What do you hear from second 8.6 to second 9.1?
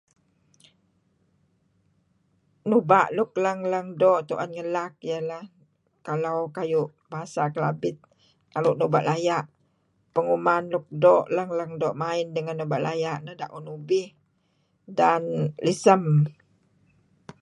nuba'